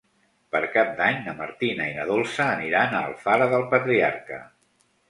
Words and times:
Per 0.55 0.61
Cap 0.77 0.87
d'Any 1.01 1.19
na 1.27 1.35
Martina 1.41 1.87
i 1.91 1.93
na 1.99 2.09
Dolça 2.13 2.49
aniran 2.57 2.97
a 3.03 3.07
Alfara 3.11 3.53
del 3.55 3.71
Patriarca. 3.77 4.43